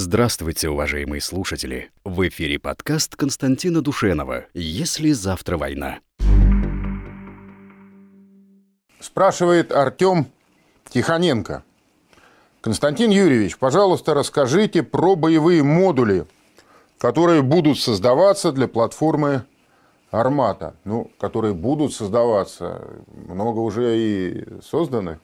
[0.00, 1.90] Здравствуйте, уважаемые слушатели!
[2.04, 5.98] В эфире подкаст Константина Душенова «Если завтра война».
[9.00, 10.26] Спрашивает Артем
[10.88, 11.64] Тихоненко.
[12.60, 16.26] Константин Юрьевич, пожалуйста, расскажите про боевые модули,
[16.98, 19.46] которые будут создаваться для платформы
[20.12, 20.76] Армата.
[20.84, 22.86] Ну, которые будут создаваться.
[23.26, 25.18] Много уже и созданы.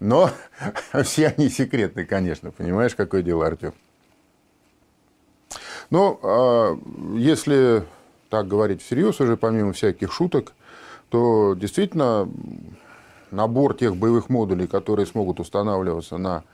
[0.00, 0.30] Но
[1.02, 2.50] все они секретны, конечно.
[2.50, 3.74] Понимаешь, какое дело, Артем?
[5.90, 6.78] Ну, а
[7.14, 7.84] если
[8.28, 10.52] так говорить всерьез, уже помимо всяких шуток,
[11.08, 12.28] то действительно
[13.30, 16.44] набор тех боевых модулей, которые смогут устанавливаться на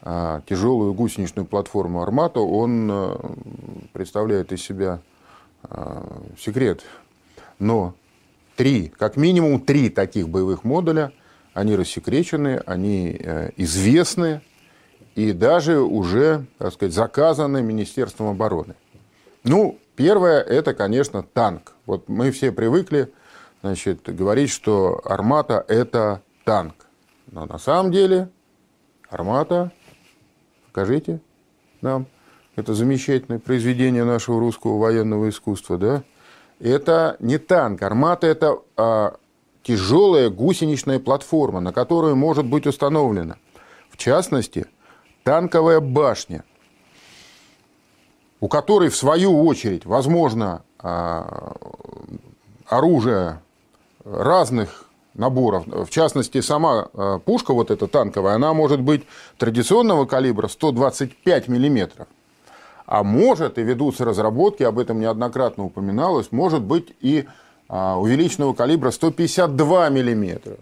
[0.00, 3.36] а, тяжелую гусеничную платформу «Армата», он а,
[3.92, 5.00] представляет из себя
[6.38, 6.84] секрет.
[7.58, 7.94] Но
[8.54, 11.12] три, как минимум три таких боевых модуля–
[11.58, 14.42] они рассекречены, они э, известны
[15.16, 18.76] и даже уже, так сказать, заказаны Министерством обороны.
[19.42, 21.72] Ну, первое, это, конечно, танк.
[21.84, 23.12] Вот мы все привыкли
[23.60, 26.86] значит, говорить, что «Армата»– это танк.
[27.32, 28.28] Но на самом деле
[29.10, 29.72] «Армата»,
[30.66, 31.20] покажите
[31.80, 32.06] нам,
[32.54, 36.04] это замечательное произведение нашего русского военного искусства, да,
[36.60, 37.82] это не танк.
[37.82, 39.16] «Армата»– это а,
[39.62, 43.36] тяжелая гусеничная платформа, на которую может быть установлена,
[43.90, 44.66] в частности,
[45.24, 46.44] танковая башня,
[48.40, 51.54] у которой, в свою очередь, возможно а,
[52.66, 53.40] оружие
[54.04, 55.64] разных наборов.
[55.66, 59.04] В частности, сама а, пушка вот эта танковая, она может быть
[59.38, 62.06] традиционного калибра 125 миллиметров.
[62.86, 67.26] А может, и ведутся разработки, об этом неоднократно упоминалось, может быть и
[67.68, 70.56] увеличенного калибра 152 миллиметра.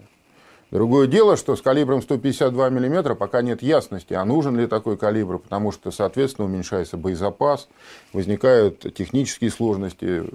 [0.69, 5.39] Другое дело, что с калибром 152 мм пока нет ясности, а нужен ли такой калибр,
[5.39, 7.69] потому что, соответственно, уменьшается боезапас,
[8.11, 10.25] возникают технические сложности,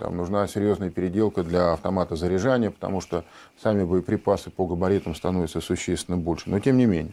[0.00, 3.26] там нужна серьезная переделка для автомата заряжания, потому что
[3.62, 6.48] сами боеприпасы по габаритам становятся существенно больше.
[6.48, 7.12] Но тем не менее.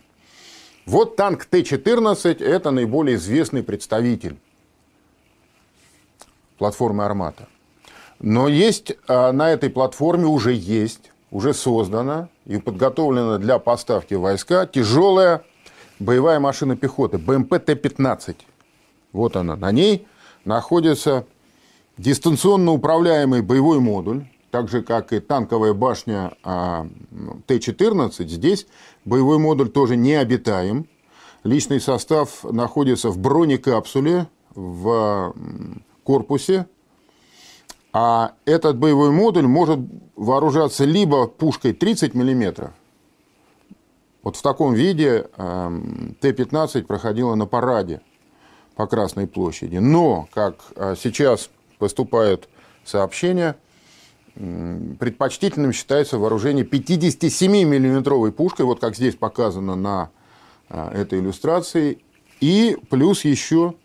[0.86, 4.38] Вот танк Т-14– это наиболее известный представитель
[6.58, 7.50] платформы «Армата».
[8.22, 14.68] Но есть а, на этой платформе уже есть, уже создана и подготовлена для поставки войска
[14.68, 15.44] тяжелая
[16.00, 18.36] боевая машина пехоты БМП Т-15.
[19.12, 19.56] Вот она.
[19.56, 20.08] На ней
[20.46, 21.26] находится
[21.98, 26.86] дистанционно управляемый боевой модуль, так же, как и танковая башня а,
[27.48, 28.28] Т-14.
[28.28, 28.68] Здесь
[29.04, 30.88] боевой модуль тоже не обитаем.
[31.44, 35.34] Личный состав находится в бронекапсуле, в
[36.04, 36.68] корпусе
[37.94, 39.80] а этот боевой модуль может
[40.16, 42.74] вооружаться либо пушкой 30 мм,
[44.24, 48.02] вот в таком виде эм, Т-15 проходила на параде
[48.76, 49.78] по Красной площади.
[49.78, 52.48] Но, как э, сейчас поступают
[52.86, 53.58] сообщения,
[54.36, 60.10] предпочтительным считается вооружение 57-миллиметровой пушкой, вот как здесь показано на
[60.70, 62.00] э, этой иллюстрации,
[62.40, 63.76] и плюс еще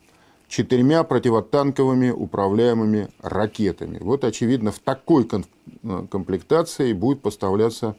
[0.49, 3.99] четырьмя противотанковыми управляемыми ракетами.
[4.01, 7.97] Вот, очевидно, в такой э, комплектации будет поставляться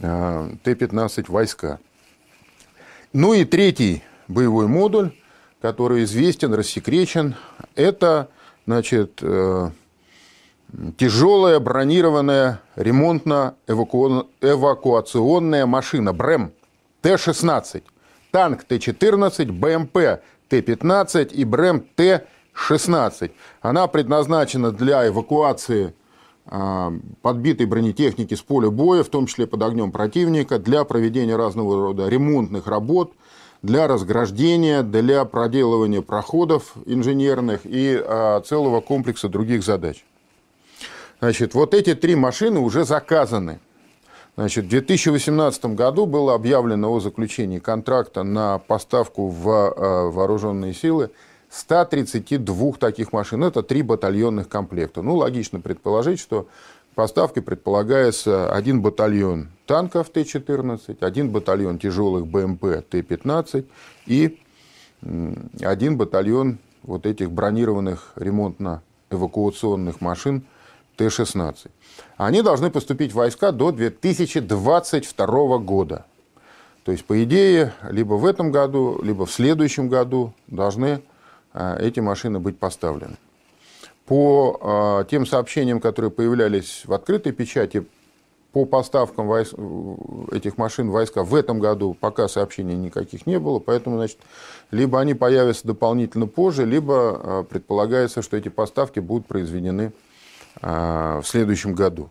[0.00, 1.80] э, Т-15 войска.
[3.12, 5.10] Ну и третий боевой модуль,
[5.60, 7.34] который известен, рассекречен,
[7.74, 8.28] это
[8.66, 9.70] значит, э,
[10.96, 16.52] тяжелая бронированная ремонтно-эвакуационная машина БРЭМ
[17.02, 17.82] Т-16,
[18.30, 19.98] танк Т-14, БМП
[20.48, 23.30] Т-15 и БРЭМ Т-16.
[23.60, 25.94] Она предназначена для эвакуации
[26.46, 26.92] а,
[27.22, 32.08] подбитой бронетехники с поля боя, в том числе под огнем противника, для проведения разного рода
[32.08, 33.12] ремонтных работ,
[33.62, 40.04] для разграждения, для проделывания проходов инженерных и а, целого комплекса других задач.
[41.20, 43.58] Значит, вот эти три машины уже заказаны.
[44.36, 51.10] Значит, в 2018 году было объявлено о заключении контракта на поставку в э, вооруженные силы
[51.48, 53.44] 132 таких машин.
[53.44, 55.00] Это три батальонных комплекта.
[55.00, 56.48] Ну, логично предположить, что
[56.94, 63.64] поставки предполагается один батальон танков Т-14, один батальон тяжелых БМП Т-15
[64.04, 64.38] и
[65.62, 70.44] один батальон вот этих бронированных ремонтно-эвакуационных машин
[70.96, 71.70] Т-16.
[72.16, 76.06] Они должны поступить в войска до 2022 года.
[76.84, 81.02] То есть, по идее, либо в этом году, либо в следующем году должны
[81.52, 83.16] а, эти машины быть поставлены.
[84.06, 87.86] По а, тем сообщениям, которые появлялись в открытой печати,
[88.52, 89.52] по поставкам войс...
[90.30, 94.18] этих машин войска в этом году пока сообщений никаких не было, поэтому, значит,
[94.70, 99.92] либо они появятся дополнительно позже, либо а, предполагается, что эти поставки будут произведены
[100.62, 102.10] в следующем году.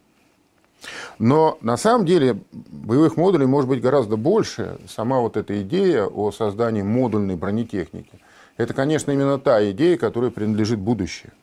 [1.17, 4.77] Но на самом деле боевых модулей может быть гораздо больше.
[4.87, 8.19] Сама вот эта идея о создании модульной бронетехники,
[8.57, 11.33] это, конечно, именно та идея, которой принадлежит будущее.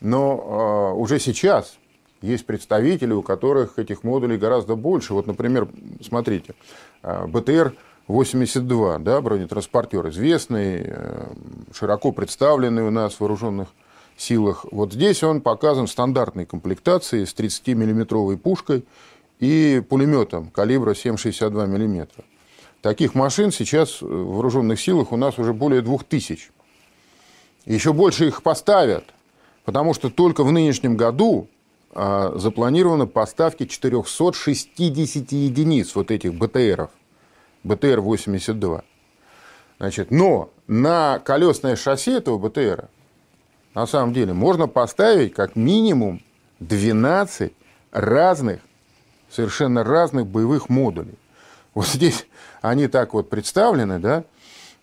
[0.00, 1.78] Но э, уже сейчас
[2.20, 5.14] есть представители, у которых этих модулей гораздо больше.
[5.14, 5.68] Вот, например,
[6.02, 6.54] смотрите,
[7.02, 11.26] э, БТР-82, да, бронетранспортер известный, э,
[11.72, 13.68] широко представленный у нас в вооруженных
[14.16, 14.64] силах.
[14.70, 18.84] Вот здесь он показан в стандартной комплектации с 30-миллиметровой пушкой
[19.38, 22.08] и пулеметом калибра 7,62 мм.
[22.82, 26.50] Таких машин сейчас в вооруженных силах у нас уже более 2000.
[27.66, 29.04] Еще больше их поставят,
[29.64, 31.48] потому что только в нынешнем году
[31.92, 36.90] а, запланированы поставки 460 единиц вот этих БТРов,
[37.64, 38.82] БТР-82.
[39.78, 42.88] Значит, но на колесное шасси этого БТРа
[43.76, 46.22] на самом деле можно поставить как минимум
[46.60, 47.52] 12
[47.92, 48.60] разных,
[49.30, 51.18] совершенно разных боевых модулей.
[51.74, 52.26] Вот здесь
[52.62, 54.24] они так вот представлены, да,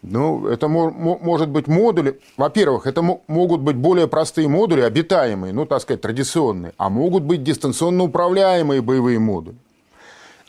[0.03, 2.19] ну, это может быть модули.
[2.37, 7.41] Во-первых, это могут быть более простые модули, обитаемые, ну, так сказать, традиционные, а могут быть
[7.41, 9.57] дистанционно управляемые боевые модули.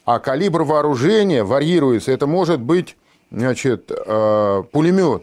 [0.05, 2.12] А калибр вооружения варьируется.
[2.12, 2.96] Это может быть,
[3.31, 5.23] значит, э, пулемет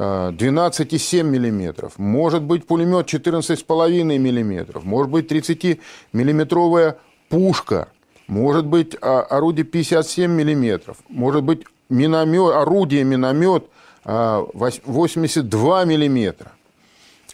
[0.00, 6.96] 12,7 мм, может быть пулемет 14,5 мм, может быть 30-миллиметровая
[7.28, 7.88] пушка,
[8.26, 13.64] может быть а, орудие 57 мм, может быть миномет, орудие миномет
[14.04, 16.34] 82 а, мм.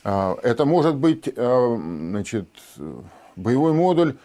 [0.02, 2.48] А, это может быть значит,
[3.36, 4.16] боевой модуль,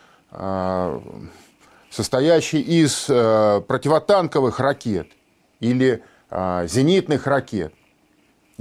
[1.92, 5.10] состоящий из противотанковых ракет
[5.60, 6.02] или
[6.32, 7.74] зенитных ракет.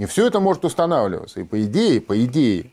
[0.01, 1.41] И все это может устанавливаться.
[1.41, 2.71] И по идее, по идее,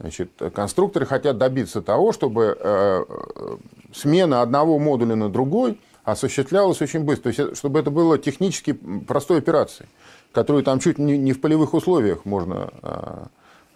[0.00, 3.56] значит, конструкторы хотят добиться того, чтобы э, э,
[3.92, 7.30] смена одного модуля на другой осуществлялась очень быстро.
[7.30, 9.88] То есть, чтобы это было технически простой операцией,
[10.32, 13.24] которую там чуть не, в полевых условиях можно э,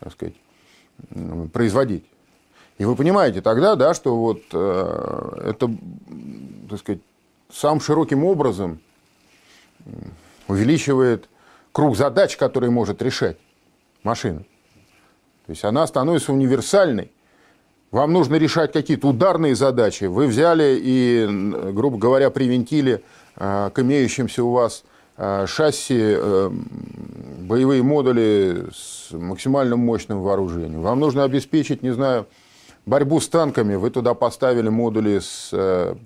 [0.00, 0.34] так сказать,
[1.52, 2.04] производить.
[2.78, 5.70] И вы понимаете тогда, да, что вот это,
[6.68, 7.00] так сказать,
[7.52, 8.80] самым широким образом
[10.48, 11.28] увеличивает
[11.78, 13.36] круг задач, которые может решать
[14.02, 14.40] машина.
[15.46, 17.12] То есть она становится универсальной.
[17.92, 20.06] Вам нужно решать какие-то ударные задачи.
[20.06, 21.24] Вы взяли и,
[21.70, 23.04] грубо говоря, привинтили
[23.36, 24.82] э, к имеющимся у вас
[25.18, 26.50] э, шасси э,
[27.42, 30.82] боевые модули с максимально мощным вооружением.
[30.82, 32.26] Вам нужно обеспечить, не знаю,
[32.86, 33.76] борьбу с танками.
[33.76, 35.50] Вы туда поставили модули с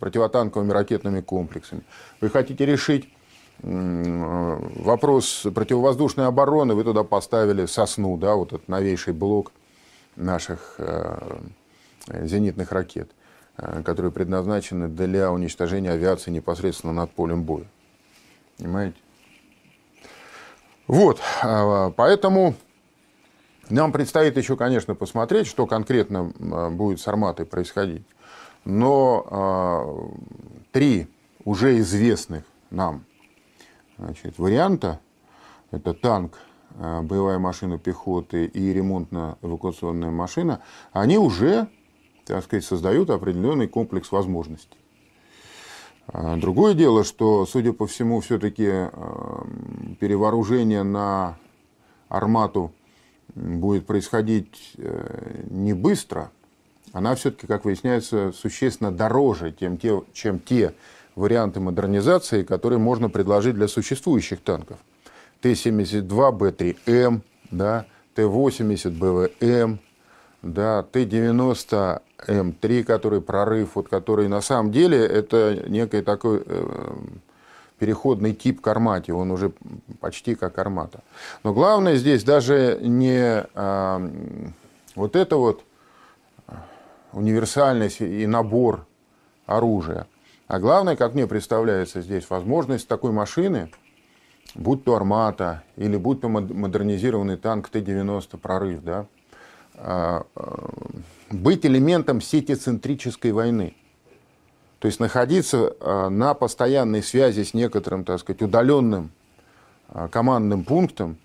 [0.00, 1.80] противотанковыми ракетными комплексами.
[2.20, 3.08] Вы хотите решить
[3.62, 9.52] вопрос противовоздушной обороны, вы туда поставили сосну, да, вот этот новейший блок
[10.16, 11.38] наших э,
[12.08, 13.10] зенитных ракет,
[13.56, 17.66] э, которые предназначены для уничтожения авиации непосредственно над полем боя.
[18.58, 18.96] Понимаете?
[20.88, 22.54] Вот, а, поэтому
[23.70, 28.04] нам предстоит еще, конечно, посмотреть, что конкретно э, будет с арматой происходить.
[28.64, 30.12] Но
[30.70, 31.08] три
[31.44, 33.04] уже известных нам
[34.02, 35.00] значит, варианта.
[35.70, 36.38] Это танк,
[36.74, 40.60] э, боевая машина пехоты и ремонтно-эвакуационная машина.
[40.92, 41.68] Они уже,
[42.26, 44.78] так сказать, создают определенный комплекс возможностей.
[46.08, 48.88] А другое дело, что, судя по всему, все-таки э,
[50.00, 51.38] перевооружение на
[52.08, 52.72] армату
[53.34, 56.30] будет происходить э, не быстро.
[56.92, 59.54] Она все-таки, как выясняется, существенно дороже,
[60.12, 60.74] чем те
[61.14, 64.78] варианты модернизации, которые можно предложить для существующих танков.
[65.42, 69.78] Т-72Б3М, да, Т-80БВМ,
[70.42, 76.94] да, Т-90М3, который прорыв, вот, который на самом деле это некий такой э,
[77.78, 79.52] переходный тип к армате, он уже
[80.00, 81.02] почти как армата.
[81.42, 84.10] Но главное здесь даже не э,
[84.94, 85.64] вот это вот
[87.12, 88.86] универсальность и набор
[89.46, 90.06] оружия,
[90.48, 93.70] а главное, как мне представляется здесь, возможность такой машины,
[94.54, 99.06] будь то «Армата» или будь то модернизированный танк Т-90 «Прорыв», да,
[99.74, 100.70] а, а,
[101.30, 103.74] быть элементом сетицентрической войны.
[104.78, 109.10] То есть находиться а, на постоянной связи с некоторым, так сказать, удаленным
[110.10, 111.18] командным пунктом,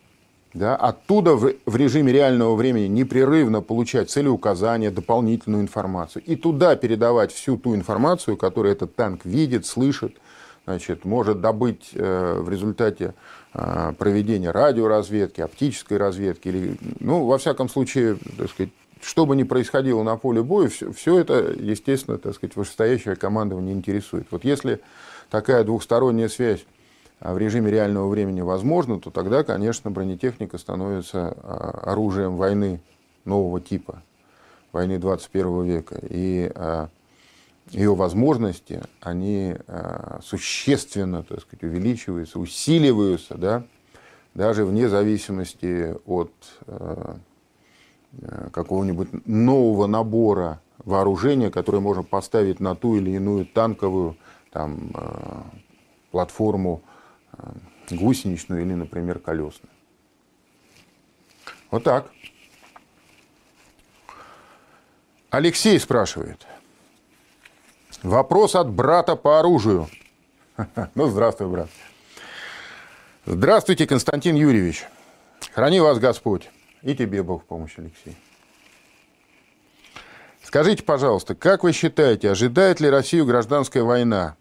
[0.58, 7.32] да, оттуда в, в режиме реального времени непрерывно получать целеуказания, дополнительную информацию, и туда передавать
[7.32, 10.18] всю ту информацию, которую этот танк видит, слышит,
[10.66, 13.14] значит, может добыть э, в результате
[13.54, 18.72] э, проведения радиоразведки, оптической разведки, или, ну, во всяком случае, так сказать,
[19.02, 23.74] что бы ни происходило на поле боя, все, все это, естественно, так сказать, вышестоящее командование
[23.74, 24.28] интересует.
[24.32, 24.82] Вот если
[25.30, 26.66] такая двухсторонняя связь
[27.20, 32.80] в режиме реального времени возможна, то тогда, конечно, бронетехника становится а, оружием войны
[33.26, 34.04] нового типа,
[34.72, 36.00] войны 21 века.
[36.10, 36.90] И а,
[37.72, 39.54] ее возможности, они
[40.24, 43.64] существенно, так сказать, увеличиваются, усиливаются, да,
[44.36, 46.32] даже вне зависимости от
[48.54, 54.16] какого-нибудь нового набора вооружения, которое можно поставить на ту или иную танковую
[54.54, 54.92] там,
[56.12, 56.84] платформу
[57.90, 59.72] гусеничную или, например, колесную.
[61.72, 62.12] Вот так.
[65.30, 66.46] Алексей спрашивает.
[68.04, 69.88] Вопрос от брата по оружию.
[70.96, 71.70] Ну, здравствуй, брат.
[73.26, 74.86] Здравствуйте, Константин Юрьевич.
[75.54, 76.50] Храни вас Господь.
[76.82, 78.18] И тебе Бог в помощь, Алексей.
[80.42, 84.38] Скажите, пожалуйста, как вы считаете, ожидает ли Россию гражданская война?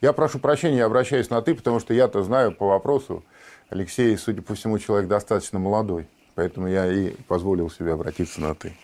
[0.00, 3.24] Я прошу прощения, я обращаюсь на «ты», потому что я-то знаю по вопросу.
[3.70, 6.06] Алексей, судя по всему, человек достаточно молодой.
[6.34, 8.74] Поэтому я и позволил себе обратиться на «ты».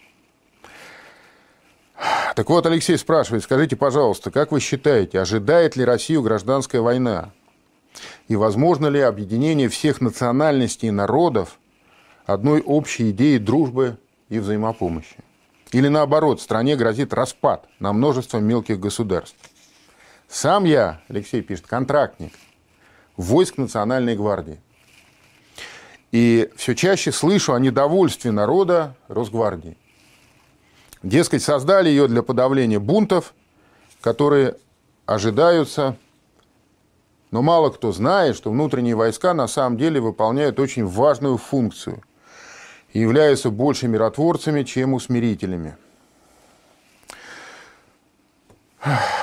[2.34, 7.32] Так вот, Алексей спрашивает, скажите, пожалуйста, как вы считаете, ожидает ли Россию гражданская война?
[8.28, 11.58] И возможно ли объединение всех национальностей и народов
[12.24, 15.16] одной общей идеей дружбы и взаимопомощи?
[15.72, 19.49] Или наоборот, стране грозит распад на множество мелких государств?
[20.30, 22.32] Сам я, Алексей пишет, контрактник
[23.16, 24.60] войск Национальной гвардии.
[26.12, 29.76] И все чаще слышу о недовольстве народа Росгвардии.
[31.02, 33.34] Дескать, создали ее для подавления бунтов,
[34.00, 34.56] которые
[35.04, 35.96] ожидаются.
[37.32, 42.02] Но мало кто знает, что внутренние войска на самом деле выполняют очень важную функцию
[42.92, 45.76] и являются больше миротворцами, чем усмирителями.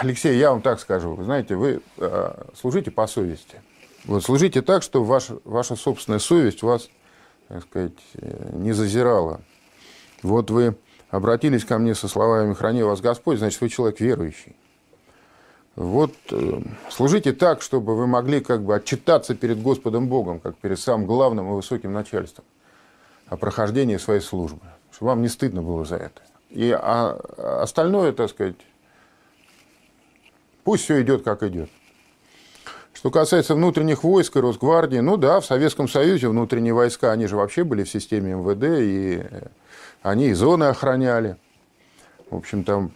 [0.02, 1.16] Алексей, я вам так скажу.
[1.16, 3.62] Вы знаете, вы э, служите по совести.
[4.06, 6.90] Вот служите так, чтобы ваш, ваша собственная совесть вас,
[7.48, 9.42] так сказать, э, не зазирала.
[10.22, 10.76] Вот вы
[11.10, 14.56] обратились ко мне со словами «Храни вас Господь», значит, вы человек верующий.
[15.76, 20.80] Вот э, служите так, чтобы вы могли как бы отчитаться перед Господом Богом, как перед
[20.80, 22.46] самым главным и высоким начальством
[23.28, 24.62] о прохождении своей службы.
[24.92, 26.22] Чтобы вам не стыдно было за это.
[26.50, 28.56] И а, остальное, так сказать,
[30.68, 31.70] Пусть все идет, как идет.
[32.94, 37.38] Что касается внутренних войск и Росгвардии, ну да, в Советском Союзе внутренние войска, они же
[37.38, 39.24] вообще были в системе МВД, и
[40.02, 41.38] они и зоны охраняли.
[42.30, 42.92] В общем, там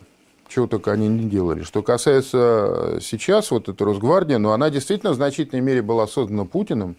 [0.50, 1.64] чего только они не делали.
[1.64, 6.98] Что касается сейчас, вот эта Росгвардия, ну, она действительно в значительной мере была создана Путиным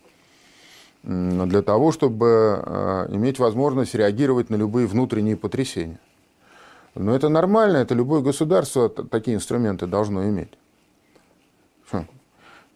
[1.03, 6.01] для того, чтобы э, иметь возможность реагировать на любые внутренние потрясения.
[6.95, 10.49] Но это нормально, это любое государство такие инструменты должно иметь.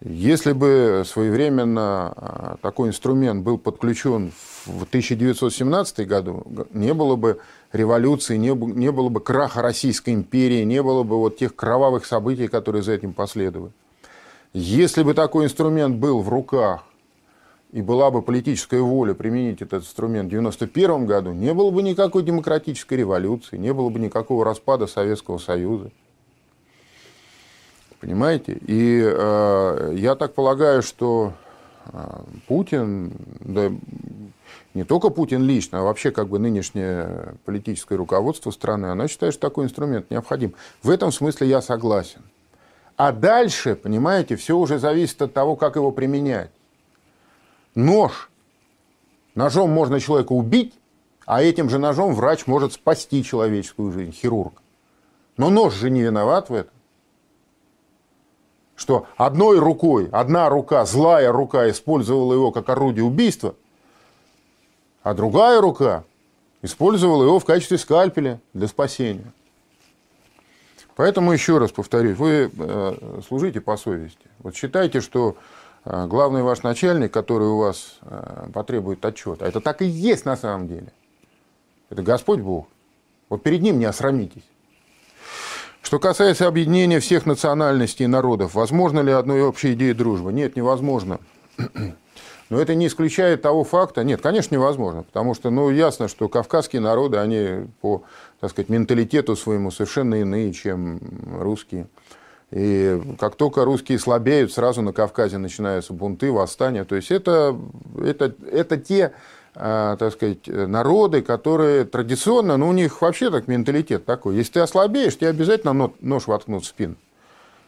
[0.00, 4.30] Если бы своевременно а, такой инструмент был подключен
[4.66, 7.40] в 1917 году, не было бы
[7.72, 12.82] революции, не, было бы краха Российской империи, не было бы вот тех кровавых событий, которые
[12.82, 13.72] за этим последовали.
[14.52, 16.84] Если бы такой инструмент был в руках
[17.72, 22.22] и была бы политическая воля применить этот инструмент в 1991 году, не было бы никакой
[22.22, 25.90] демократической революции, не было бы никакого распада Советского Союза.
[28.06, 28.56] Понимаете?
[28.68, 31.32] И э, я так полагаю, что
[31.86, 33.72] э, Путин, да
[34.74, 39.48] не только Путин лично, а вообще как бы нынешнее политическое руководство страны, она считает, что
[39.48, 40.54] такой инструмент необходим.
[40.84, 42.22] В этом смысле я согласен.
[42.96, 46.52] А дальше, понимаете, все уже зависит от того, как его применять.
[47.74, 48.30] Нож.
[49.34, 50.74] Ножом можно человека убить,
[51.24, 54.62] а этим же ножом врач может спасти человеческую жизнь, хирург.
[55.36, 56.75] Но нож же не виноват в этом
[58.76, 63.54] что одной рукой, одна рука, злая рука использовала его как орудие убийства,
[65.02, 66.04] а другая рука
[66.62, 69.32] использовала его в качестве скальпеля для спасения.
[70.94, 74.26] Поэтому еще раз повторюсь, вы э, служите по совести.
[74.38, 75.36] Вот считайте, что
[75.84, 80.24] э, главный ваш начальник, который у вас э, потребует отчета, а это так и есть
[80.24, 80.92] на самом деле.
[81.90, 82.66] Это Господь Бог.
[83.28, 84.44] Вот перед ним не осрамитесь.
[85.86, 90.32] Что касается объединения всех национальностей и народов, возможно ли одной общей идеи дружбы?
[90.32, 91.20] Нет, невозможно.
[92.50, 96.82] Но это не исключает того факта, нет, конечно, невозможно, потому что, ну, ясно, что кавказские
[96.82, 98.02] народы, они по,
[98.40, 100.98] так сказать, менталитету своему совершенно иные, чем
[101.38, 101.86] русские.
[102.50, 106.82] И как только русские слабеют, сразу на Кавказе начинаются бунты, восстания.
[106.82, 107.56] То есть это,
[108.04, 109.12] это, это те,
[109.58, 114.36] так сказать, народы, которые традиционно, ну, у них вообще так менталитет такой.
[114.36, 116.96] Если ты ослабеешь, тебе обязательно нож воткнут в спину.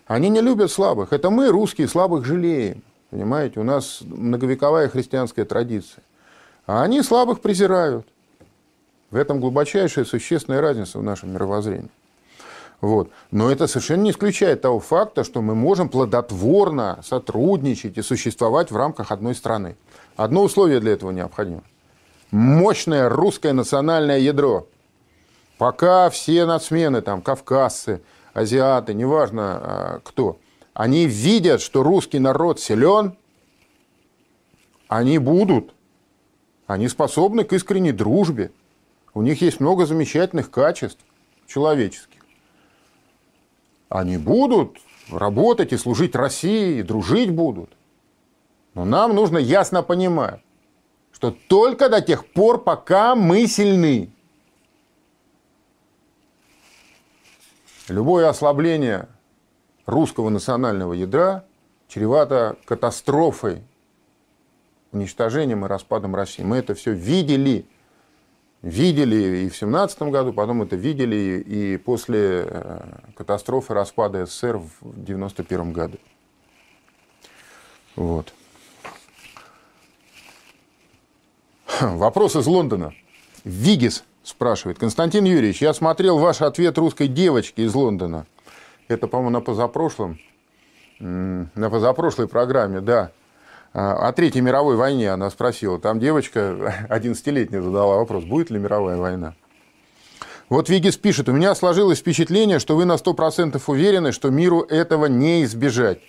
[0.07, 1.13] Они не любят слабых.
[1.13, 2.83] Это мы, русские, слабых жалеем.
[3.11, 6.05] Понимаете, у нас многовековая христианская традиция.
[6.67, 8.07] А они слабых презирают.
[9.11, 11.91] В этом глубочайшая существенная разница в нашем мировоззрении.
[12.83, 13.11] Вот.
[13.31, 18.77] Но это совершенно не исключает того факта, что мы можем плодотворно сотрудничать и существовать в
[18.77, 19.77] рамках одной страны.
[20.17, 21.63] Одно условие для этого необходимо.
[22.31, 24.69] Мощное русское национальное ядро.
[25.57, 28.03] Пока все нацмены, там, кавказцы,
[28.35, 30.39] азиаты, неважно а, кто,
[30.75, 33.17] они видят, что русский народ силен,
[34.87, 35.75] они будут,
[36.67, 38.53] они способны к искренней дружбе.
[39.15, 41.01] У них есть много замечательных качеств
[41.47, 42.25] человеческих.
[43.89, 44.79] Они будут
[45.11, 47.71] работать и служить России, и дружить будут.
[48.75, 50.41] Но нам нужно ясно понимать,
[51.19, 54.13] что только до тех пор, пока мы сильны.
[57.89, 59.09] Любое ослабление
[59.85, 61.45] русского национального ядра
[61.89, 63.65] чревато катастрофой,
[64.93, 66.45] уничтожением и распадом России.
[66.45, 67.67] Мы это все видели.
[68.63, 72.81] Видели и в 17 году, потом это видели и после э,
[73.17, 75.99] катастрофы распада СССР в 91 году.
[77.97, 78.33] Вот.
[81.81, 82.95] Вопрос из Лондона.
[83.45, 84.79] Вигис спрашивает.
[84.79, 88.27] Константин Юрьевич, я смотрел ваш ответ русской девочки из Лондона–
[88.89, 90.19] это, по-моему, на позапрошлом,
[90.99, 93.13] на позапрошлой программе, да.
[93.75, 95.79] А, о Третьей мировой войне она спросила.
[95.79, 99.35] Там девочка 11-летняя задала вопрос, будет ли мировая война.
[100.49, 105.05] Вот Вигис пишет, у меня сложилось впечатление, что вы на 100% уверены, что миру этого
[105.05, 106.01] не избежать.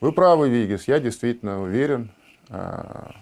[0.00, 2.10] Вы правы, Вигис, я действительно уверен,
[2.48, 3.14] а,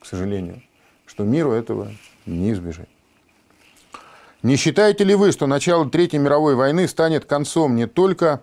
[0.00, 0.62] к сожалению,
[1.06, 1.90] что миру этого
[2.26, 2.88] не избежать.
[4.42, 8.42] Не считаете ли вы, что начало Третьей мировой войны станет концом не только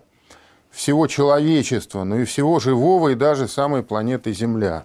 [0.70, 4.84] всего человечества, но и всего живого и даже самой планеты Земля?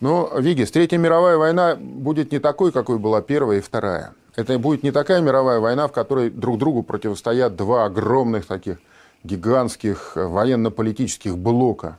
[0.00, 4.12] Но, Вигис, Третья мировая война будет не такой, какой была Первая и Вторая.
[4.36, 8.78] Это будет не такая мировая война, в которой друг другу противостоят два огромных таких
[9.22, 11.98] гигантских военно-политических блока.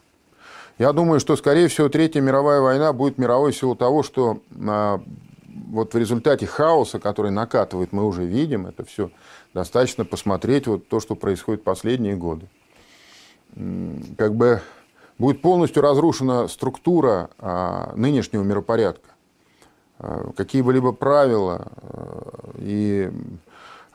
[0.77, 5.01] Я думаю, что, скорее всего, Третья мировая война будет мировой в силу того, что а,
[5.47, 9.09] вот в результате хаоса, который накатывает, мы уже видим это все,
[9.53, 12.47] достаточно посмотреть вот то, что происходит последние годы.
[14.17, 14.61] Как бы
[15.17, 19.09] будет полностью разрушена структура а, нынешнего миропорядка.
[19.99, 21.71] А, какие бы либо правила
[22.57, 23.09] и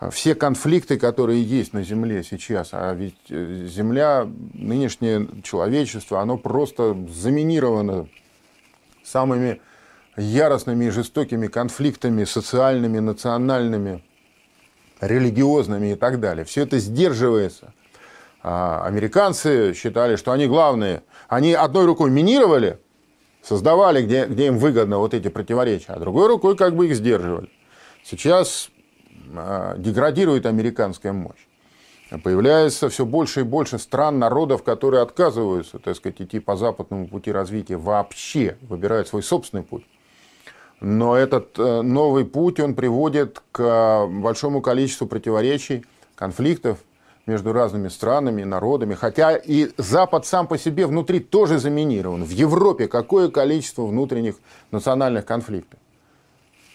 [0.08, 6.96] все конфликты, которые есть на Земле сейчас, а ведь э, Земля, нынешнее человечество, оно просто
[7.10, 8.08] заминировано
[9.04, 9.60] самыми
[10.16, 14.02] яростными и жестокими конфликтами социальными, национальными,
[15.02, 16.46] религиозными и так далее.
[16.46, 17.74] Все это сдерживается.
[18.42, 21.02] А американцы считали, что они главные.
[21.28, 22.78] Они одной рукой минировали,
[23.42, 27.50] создавали, где, где им выгодно вот эти противоречия, а другой рукой как бы их сдерживали.
[28.02, 28.80] Сейчас а,
[29.79, 31.47] деградирует американская мощь.
[32.25, 37.31] Появляется все больше и больше стран, народов, которые отказываются, так сказать, идти по западному пути
[37.31, 39.85] развития вообще, выбирают свой собственный путь.
[40.81, 46.79] Но этот э, новый путь, он приводит к э, большому количеству противоречий, конфликтов
[47.27, 48.95] между разными странами, народами.
[48.95, 52.25] Хотя и Запад сам по себе внутри тоже заминирован.
[52.25, 54.37] В Европе какое количество внутренних
[54.71, 55.79] национальных конфликтов?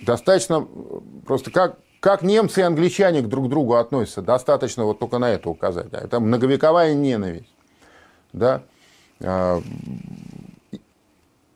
[0.02, 5.18] Достаточно э, просто как, как немцы и англичане друг к другу относятся, достаточно вот только
[5.18, 5.88] на это указать.
[5.92, 7.50] Это многовековая ненависть.
[8.32, 8.62] Да?
[9.24, 9.60] А,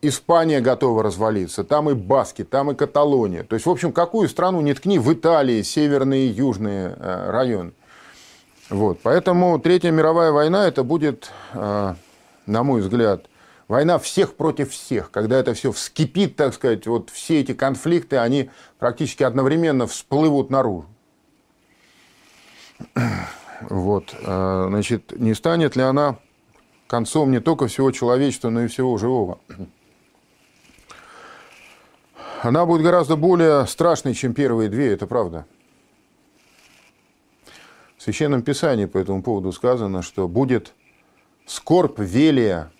[0.02, 3.44] Испания готова развалиться, там и Баски, там и Каталония.
[3.44, 7.74] То есть, в общем, какую страну не ткни в Италии, северные и южные э, районы.
[8.72, 9.02] Вот.
[9.04, 11.94] Поэтому Третья мировая война это будет, э,
[12.48, 13.28] на мой взгляд,
[13.69, 15.12] война всех против всех.
[15.12, 20.89] Когда это все вскипит, так сказать, вот все эти конфликты, они практически одновременно всплывут наружу.
[23.62, 24.15] Вот.
[24.21, 26.17] Э, значит, не станет ли она
[26.88, 29.39] концом не только всего человечества, но и всего живого?
[32.41, 35.45] она будет гораздо более страшной, чем первые две, это правда.
[37.97, 40.73] В Священном Писании по этому поводу сказано, что будет
[41.45, 42.71] скорбь велия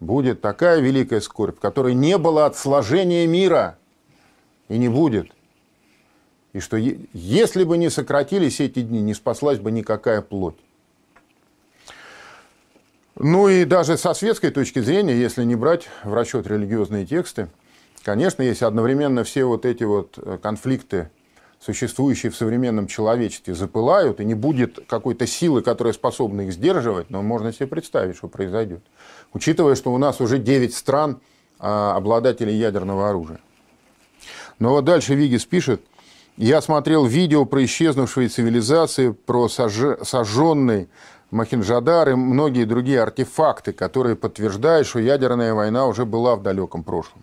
[0.00, 3.78] будет такая великая скорбь, которой не было от сложения мира
[4.68, 5.30] и не будет.
[6.52, 10.56] И что если бы не сократились эти дни, не спаслась бы никакая плоть.
[13.18, 17.48] Ну и даже со светской точки зрения, если не брать в расчет религиозные тексты,
[18.02, 21.10] конечно, есть одновременно все вот эти вот э, конфликты,
[21.66, 27.22] существующие в современном человечестве, запылают, и не будет какой-то силы, которая способна их сдерживать, но
[27.22, 28.82] можно себе представить, что произойдет.
[29.32, 31.20] Учитывая, что у нас уже 9 стран
[31.58, 33.40] а, обладателей ядерного оружия.
[34.60, 35.82] Но вот дальше Вигис пишет,
[36.36, 40.88] я смотрел видео про исчезнувшие цивилизации, про сожженный
[41.32, 47.22] Махинджадар и многие другие артефакты, которые подтверждают, что ядерная война уже была в далеком прошлом.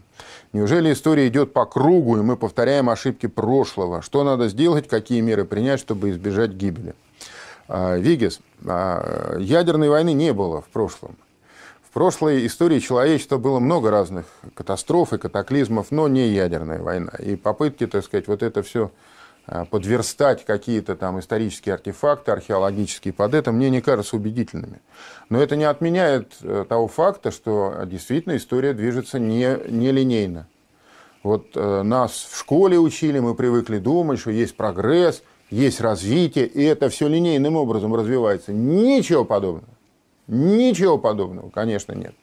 [0.54, 4.04] Неужели история идет по кругу, и мы повторяем ошибки прошлого?
[4.04, 6.94] Что надо сделать, какие меры принять, чтобы избежать гибели?
[7.68, 11.18] А, Вигес, а, ядерной войны не было в прошлом.
[11.84, 17.14] В прошлой истории человечества было много разных катастроф и катаклизмов, но не ядерная война.
[17.18, 18.92] И попытки, так сказать, вот это все
[19.46, 24.82] подверстать какие-то там исторические артефакты, археологические под это, мне не кажется убедительными.
[25.30, 30.48] Но это не отменяет э, того факта, что действительно история движется не, не линейно.
[31.24, 36.64] Вот э, нас в школе учили, мы привыкли думать, что есть прогресс, есть развитие, и
[36.64, 38.54] это все линейным образом развивается.
[38.54, 39.74] Ничего подобного.
[40.28, 42.16] Ничего подобного, конечно, нет.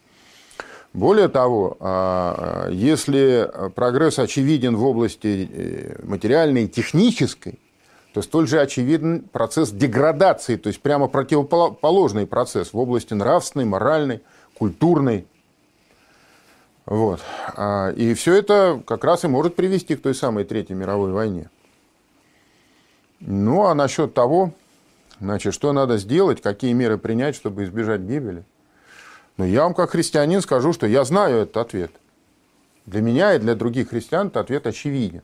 [0.93, 7.61] Более того, а, а, если прогресс очевиден в области э, материальной и технической,
[8.13, 14.23] то столь же очевиден процесс деградации, то есть прямо противоположный процесс в области нравственной, моральной,
[14.55, 15.29] культурной.
[16.87, 17.21] Вот.
[17.55, 21.51] А, и все это как раз и может привести к той самой Третьей мировой войне.
[23.21, 24.55] Ну а насчет того,
[25.21, 28.43] значит, что надо сделать, какие меры принять, чтобы избежать гибели–
[29.41, 31.93] но я вам как христианин скажу, что я знаю этот ответ.
[32.85, 35.23] Для меня и для других христиан этот ответ очевиден.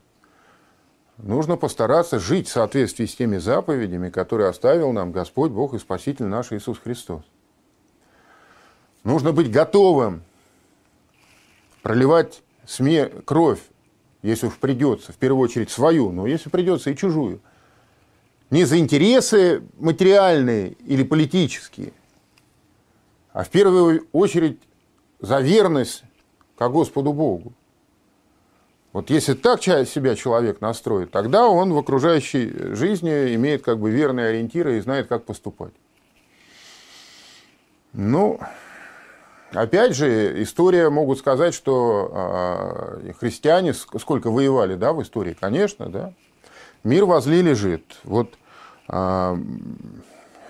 [1.18, 6.24] Нужно постараться жить в соответствии с теми заповедями, которые оставил нам Господь, Бог и Спаситель
[6.24, 7.24] наш Иисус Христос.
[9.05, 10.22] Нужно быть готовым
[11.83, 13.61] проливать сме кровь,
[14.22, 17.42] если уж придется, в первую очередь свою, но если придется и чужую.
[18.48, 21.92] Не за интересы материальные или политические–
[23.37, 24.59] а в первую очередь
[25.20, 26.05] за верность
[26.57, 27.53] к Господу Богу.
[28.94, 34.29] Вот если так себя человек настроит, тогда он в окружающей жизни имеет как бы верные
[34.29, 35.75] ориентиры и знает, как поступать.
[37.92, 38.40] Ну,
[39.53, 46.14] опять же, история могут сказать, что э, христиане сколько воевали, да, в истории, конечно, да.
[46.85, 47.99] Мир возле лежит.
[48.05, 48.33] Вот
[48.88, 49.37] э,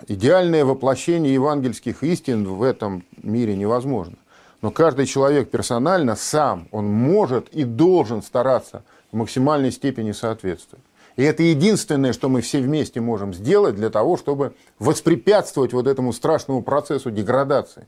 [0.08, 4.16] идеальное воплощение евангельских истин в этом мире невозможно.
[4.62, 10.84] Но каждый человек персонально сам, он может и должен стараться в максимальной степени соответствовать.
[11.16, 16.12] И это единственное, что мы все вместе можем сделать для того, чтобы воспрепятствовать вот этому
[16.12, 17.86] страшному процессу деградации,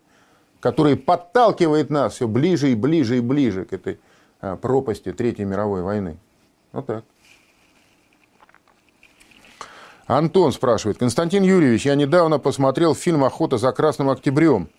[0.61, 4.01] который подталкивает нас все ближе и ближе и ближе к этой
[4.41, 6.17] а, пропасти Третьей мировой войны.
[6.73, 7.05] Вот так.
[10.09, 10.97] Антон спрашивает.
[10.97, 14.71] Константин Юрьевич, я недавно посмотрел фильм «Охота за Красным Октябрем».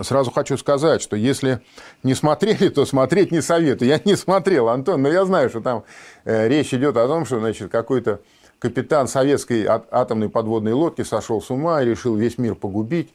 [0.00, 1.60] Сразу хочу сказать, что если
[2.04, 3.88] не смотрели, то смотреть не советую.
[3.88, 5.82] Я не смотрел, Антон, но я знаю, что там
[6.24, 8.20] э, речь идет о том, что значит, какой-то
[8.60, 13.12] капитан советской атомной подводной лодки сошел с ума и решил весь мир погубить.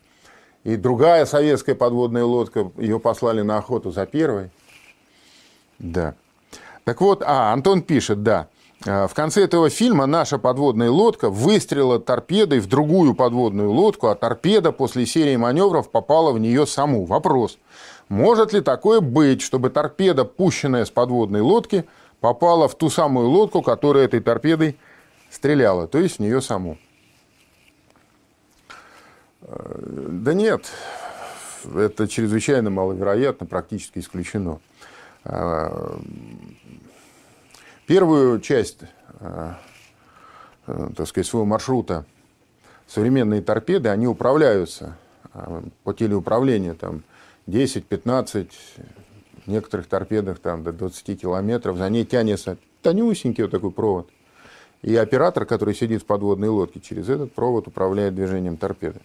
[0.65, 4.49] И другая советская подводная лодка, ее послали на охоту за первой.
[5.79, 6.13] Да.
[6.83, 8.49] Так вот, а, Антон пишет, да.
[8.83, 14.15] А, в конце этого фильма наша подводная лодка выстрелила торпедой в другую подводную лодку, а
[14.15, 17.05] торпеда после серии маневров попала в нее саму.
[17.05, 17.57] Вопрос.
[18.09, 21.85] Может ли такое быть, чтобы торпеда, пущенная с подводной лодки,
[22.19, 24.77] попала в ту самую лодку, которая этой торпедой
[25.31, 26.77] стреляла, то есть в нее саму?
[29.41, 30.65] А, да нет,
[31.73, 34.59] это чрезвычайно маловероятно, практически исключено.
[37.85, 38.79] А, Первую часть
[39.19, 39.53] э,
[40.67, 42.05] э, так сказать, своего маршрута
[42.87, 44.97] современные торпеды, они управляются
[45.33, 47.03] э, по телеуправлению, там
[47.47, 48.49] 10-15,
[49.45, 54.09] в некоторых торпедах там до 20 километров, за ней тянется тонюсенький вот такой провод.
[54.81, 59.01] И оператор, который сидит в подводной лодке, через этот провод управляет движением торпеды.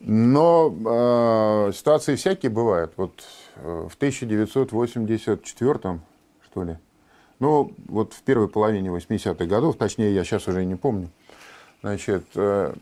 [0.00, 2.92] Но э, ситуации всякие бывают.
[2.96, 3.22] Вот
[3.56, 6.00] в 1984
[6.54, 6.76] что ли,
[7.38, 11.10] ну, вот в первой половине 80-х годов, точнее, я сейчас уже не помню,
[11.82, 12.74] значит, э,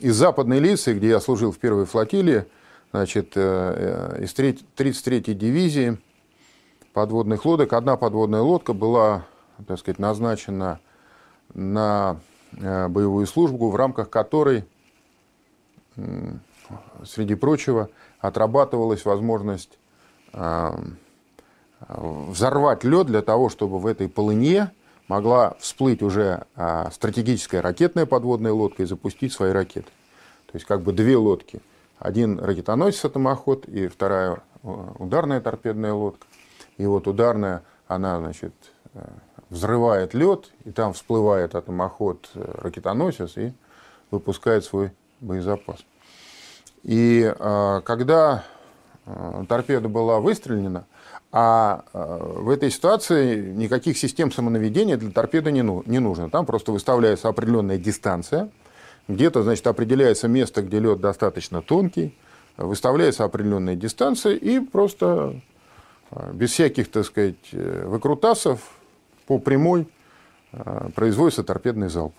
[0.00, 2.44] из западной лицы, где я служил в первой флотилии,
[2.92, 5.98] значит, из 33-й дивизии
[6.92, 7.72] подводных лодок.
[7.74, 9.26] Одна подводная лодка была,
[9.66, 10.80] так сказать, назначена
[11.52, 12.20] на
[12.52, 14.64] боевую службу, в рамках которой,
[17.04, 19.78] среди прочего, отрабатывалась возможность
[21.80, 24.72] взорвать лед для того, чтобы в этой полыне
[25.06, 29.88] могла всплыть уже а, стратегическая ракетная подводная лодка и запустить свои ракеты.
[30.46, 31.60] То есть как бы две лодки.
[31.98, 36.26] Один ракетоносец атомоход и вторая ударная торпедная лодка.
[36.76, 38.52] И вот ударная, она, значит,
[38.94, 39.00] э,
[39.50, 43.52] взрывает лед, и там всплывает атомоход э, ракетоносец и
[44.10, 45.84] выпускает свой боезапас.
[46.82, 48.44] И а, когда
[49.48, 50.86] торпеда была выстрелена,
[51.30, 56.30] а э, в этой ситуации никаких систем самонаведения для торпеды не, ну, не нужно.
[56.30, 58.48] Там просто выставляется определенная дистанция,
[59.08, 62.16] где-то, значит, определяется место, где лед достаточно тонкий,
[62.56, 65.40] выставляется определенная дистанция и просто
[66.10, 68.60] э, без всяких, так сказать, э, выкрутасов
[69.26, 69.86] по прямой
[70.94, 72.14] производится торпедный залп.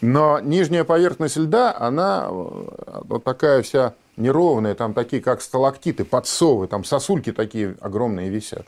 [0.00, 6.84] Но нижняя поверхность льда, она вот такая вся неровные, там такие, как сталактиты, подсовы, там
[6.84, 8.66] сосульки такие огромные висят.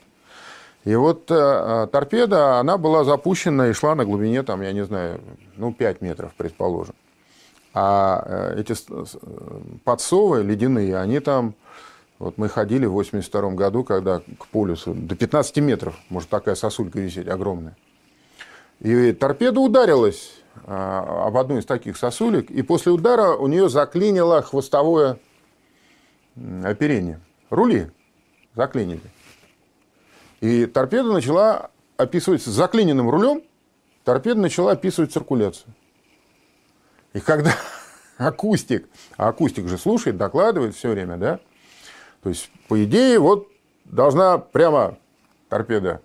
[0.84, 4.84] И вот э, э торпеда, она была запущена и шла на глубине, там, я не
[4.84, 5.20] знаю,
[5.56, 6.94] ну, 5 метров, предположим.
[7.74, 9.04] А э, эти э,
[9.84, 11.54] подсовы ледяные, они там,
[12.18, 16.98] вот мы ходили в 82 году, когда к полюсу, до 15 метров может такая сосулька
[16.98, 17.76] висеть, огромная.
[18.80, 20.32] И торпеда ударилась
[20.66, 25.18] а, об одну из таких сосулек, и после удара у нее заклинило хвостовое
[26.64, 27.20] оперение.
[27.50, 27.90] Рули
[28.54, 29.00] заклинили.
[30.40, 33.42] И торпеда начала описывать с заклиненным рулем,
[34.04, 35.72] торпеда начала описывать циркуляцию.
[37.12, 37.54] И когда
[38.18, 41.40] акустик, а акустик же слушает, докладывает все время, да,
[42.22, 43.48] то есть, по идее, вот
[43.84, 44.98] должна прямо
[45.48, 46.02] торпеда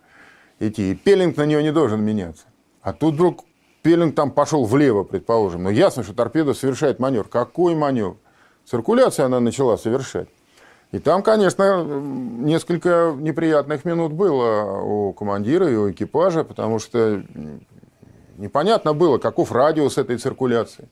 [0.59, 2.45] идти, и пелинг на нее не должен меняться.
[2.81, 3.45] А тут вдруг
[3.83, 5.63] пелинг там пошел влево, предположим.
[5.63, 7.27] Но ясно, что торпеда совершает маневр.
[7.27, 8.17] Какой маневр?
[8.69, 10.27] Циркуляции она начала совершать.
[10.91, 17.23] И там, конечно, несколько неприятных минут было у командира и у экипажа, потому что
[18.37, 20.87] непонятно было, каков радиус этой циркуляции,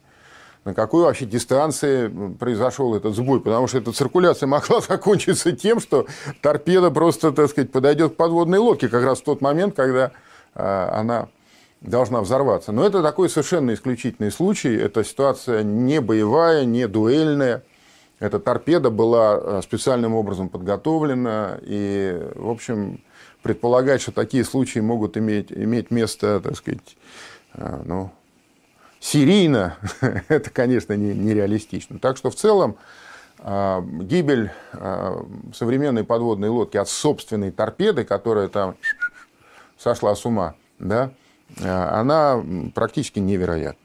[0.66, 6.08] на какой вообще дистанции произошел этот сбой, потому что эта циркуляция могла закончиться тем, что
[6.42, 10.12] торпеда просто, так сказать, подойдет к подводной лодке как раз в тот момент, когда
[10.56, 11.30] а, она
[11.82, 12.72] должна взорваться.
[12.72, 14.76] Но это такой совершенно исключительный случай.
[14.76, 17.64] Это ситуация не боевая, не дуэльная.
[18.20, 21.60] Эта торпеда была э, специальным образом подготовлена.
[21.62, 23.02] И, в общем,
[23.42, 26.98] предполагать, что такие случаи могут иметь, иметь место, так сказать,
[27.54, 28.12] э, ну,
[29.00, 29.78] серийно,
[30.30, 32.00] это, конечно, не, нереалистично.
[32.00, 32.78] Так что, в целом,
[33.40, 34.52] э, гибель
[35.54, 38.76] современной подводной лодки от собственной торпеды, которая там
[39.78, 41.12] сошла с ума, да,
[41.62, 43.85] она практически невероятна.